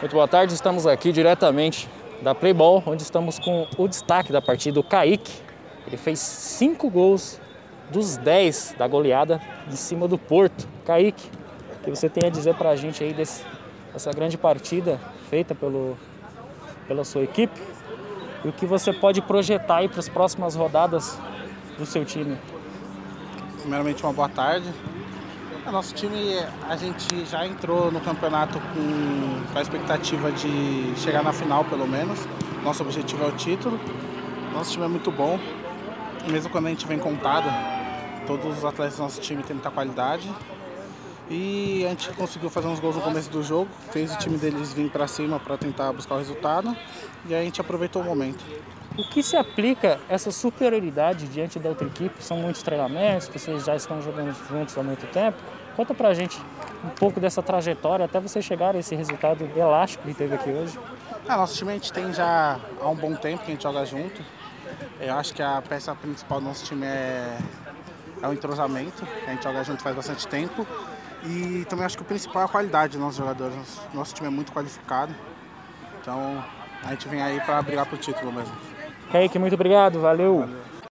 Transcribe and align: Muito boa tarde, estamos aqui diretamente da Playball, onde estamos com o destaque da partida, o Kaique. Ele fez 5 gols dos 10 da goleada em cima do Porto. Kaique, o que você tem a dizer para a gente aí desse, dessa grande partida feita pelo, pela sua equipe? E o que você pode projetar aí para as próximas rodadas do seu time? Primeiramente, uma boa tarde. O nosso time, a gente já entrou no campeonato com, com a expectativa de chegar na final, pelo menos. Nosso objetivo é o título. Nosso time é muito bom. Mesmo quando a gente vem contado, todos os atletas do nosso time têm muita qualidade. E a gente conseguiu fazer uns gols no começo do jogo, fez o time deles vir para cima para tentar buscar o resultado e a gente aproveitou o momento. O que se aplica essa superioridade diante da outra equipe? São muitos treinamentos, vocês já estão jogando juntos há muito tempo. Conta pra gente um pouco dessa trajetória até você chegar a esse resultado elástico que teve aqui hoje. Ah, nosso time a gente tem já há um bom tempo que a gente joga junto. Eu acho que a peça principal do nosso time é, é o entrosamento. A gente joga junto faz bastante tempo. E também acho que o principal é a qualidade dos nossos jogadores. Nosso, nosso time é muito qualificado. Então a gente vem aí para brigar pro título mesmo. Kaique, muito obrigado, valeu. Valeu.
Muito 0.00 0.14
boa 0.14 0.26
tarde, 0.26 0.54
estamos 0.54 0.86
aqui 0.86 1.12
diretamente 1.12 1.86
da 2.22 2.34
Playball, 2.34 2.82
onde 2.86 3.02
estamos 3.02 3.38
com 3.38 3.68
o 3.76 3.86
destaque 3.86 4.32
da 4.32 4.40
partida, 4.40 4.80
o 4.80 4.82
Kaique. 4.82 5.30
Ele 5.86 5.98
fez 5.98 6.18
5 6.18 6.88
gols 6.88 7.38
dos 7.92 8.16
10 8.16 8.76
da 8.78 8.88
goleada 8.88 9.38
em 9.70 9.76
cima 9.76 10.08
do 10.08 10.16
Porto. 10.16 10.66
Kaique, 10.86 11.28
o 11.76 11.84
que 11.84 11.90
você 11.90 12.08
tem 12.08 12.26
a 12.26 12.30
dizer 12.32 12.54
para 12.54 12.70
a 12.70 12.76
gente 12.76 13.04
aí 13.04 13.12
desse, 13.12 13.44
dessa 13.92 14.10
grande 14.10 14.38
partida 14.38 14.98
feita 15.28 15.54
pelo, 15.54 15.98
pela 16.88 17.04
sua 17.04 17.22
equipe? 17.22 17.60
E 18.42 18.48
o 18.48 18.52
que 18.52 18.64
você 18.64 18.94
pode 18.94 19.20
projetar 19.20 19.76
aí 19.76 19.88
para 19.88 20.00
as 20.00 20.08
próximas 20.08 20.54
rodadas 20.54 21.18
do 21.76 21.84
seu 21.84 22.06
time? 22.06 22.38
Primeiramente, 23.60 24.02
uma 24.02 24.14
boa 24.14 24.30
tarde. 24.30 24.72
O 25.70 25.72
nosso 25.72 25.94
time, 25.94 26.34
a 26.68 26.74
gente 26.74 27.24
já 27.26 27.46
entrou 27.46 27.92
no 27.92 28.00
campeonato 28.00 28.58
com, 28.58 29.52
com 29.52 29.56
a 29.56 29.62
expectativa 29.62 30.32
de 30.32 30.92
chegar 30.96 31.22
na 31.22 31.32
final, 31.32 31.64
pelo 31.64 31.86
menos. 31.86 32.26
Nosso 32.64 32.82
objetivo 32.82 33.22
é 33.22 33.28
o 33.28 33.32
título. 33.36 33.78
Nosso 34.52 34.72
time 34.72 34.86
é 34.86 34.88
muito 34.88 35.12
bom. 35.12 35.38
Mesmo 36.28 36.50
quando 36.50 36.66
a 36.66 36.70
gente 36.70 36.88
vem 36.88 36.98
contado, 36.98 37.46
todos 38.26 38.58
os 38.58 38.64
atletas 38.64 38.96
do 38.96 39.04
nosso 39.04 39.20
time 39.20 39.44
têm 39.44 39.54
muita 39.54 39.70
qualidade. 39.70 40.28
E 41.30 41.86
a 41.86 41.90
gente 41.90 42.10
conseguiu 42.14 42.50
fazer 42.50 42.66
uns 42.66 42.80
gols 42.80 42.96
no 42.96 43.02
começo 43.02 43.30
do 43.30 43.40
jogo, 43.40 43.70
fez 43.92 44.12
o 44.12 44.18
time 44.18 44.36
deles 44.36 44.72
vir 44.72 44.90
para 44.90 45.06
cima 45.06 45.38
para 45.38 45.56
tentar 45.56 45.92
buscar 45.92 46.16
o 46.16 46.18
resultado 46.18 46.76
e 47.24 47.32
a 47.32 47.40
gente 47.40 47.60
aproveitou 47.60 48.02
o 48.02 48.04
momento. 48.04 48.44
O 48.98 49.08
que 49.08 49.22
se 49.22 49.36
aplica 49.36 50.00
essa 50.08 50.32
superioridade 50.32 51.28
diante 51.28 51.60
da 51.60 51.68
outra 51.68 51.86
equipe? 51.86 52.20
São 52.20 52.38
muitos 52.38 52.64
treinamentos, 52.64 53.28
vocês 53.28 53.64
já 53.64 53.76
estão 53.76 54.02
jogando 54.02 54.34
juntos 54.48 54.76
há 54.76 54.82
muito 54.82 55.06
tempo. 55.06 55.38
Conta 55.76 55.94
pra 55.94 56.12
gente 56.12 56.36
um 56.84 56.88
pouco 56.88 57.20
dessa 57.20 57.40
trajetória 57.40 58.04
até 58.04 58.18
você 58.18 58.42
chegar 58.42 58.74
a 58.74 58.80
esse 58.80 58.96
resultado 58.96 59.48
elástico 59.56 60.08
que 60.08 60.14
teve 60.14 60.34
aqui 60.34 60.50
hoje. 60.50 60.76
Ah, 61.28 61.36
nosso 61.36 61.56
time 61.56 61.70
a 61.70 61.74
gente 61.74 61.92
tem 61.92 62.12
já 62.12 62.58
há 62.80 62.88
um 62.88 62.96
bom 62.96 63.14
tempo 63.14 63.44
que 63.44 63.52
a 63.52 63.54
gente 63.54 63.62
joga 63.62 63.84
junto. 63.84 64.20
Eu 65.00 65.14
acho 65.14 65.32
que 65.32 65.42
a 65.42 65.62
peça 65.62 65.94
principal 65.94 66.40
do 66.40 66.46
nosso 66.46 66.64
time 66.64 66.84
é, 66.84 67.38
é 68.20 68.26
o 68.26 68.32
entrosamento. 68.32 69.06
A 69.28 69.30
gente 69.30 69.44
joga 69.44 69.62
junto 69.62 69.80
faz 69.80 69.94
bastante 69.94 70.26
tempo. 70.26 70.66
E 71.24 71.64
também 71.68 71.84
acho 71.84 71.96
que 71.96 72.02
o 72.02 72.06
principal 72.06 72.42
é 72.42 72.44
a 72.44 72.48
qualidade 72.48 72.92
dos 72.92 73.00
nossos 73.00 73.16
jogadores. 73.16 73.54
Nosso, 73.56 73.80
nosso 73.94 74.14
time 74.14 74.28
é 74.28 74.30
muito 74.30 74.52
qualificado. 74.52 75.14
Então 76.00 76.42
a 76.84 76.90
gente 76.90 77.08
vem 77.08 77.20
aí 77.20 77.40
para 77.40 77.60
brigar 77.62 77.86
pro 77.86 77.98
título 77.98 78.32
mesmo. 78.32 78.54
Kaique, 79.12 79.38
muito 79.38 79.54
obrigado, 79.54 80.00
valeu. 80.00 80.40
Valeu. 80.40 80.79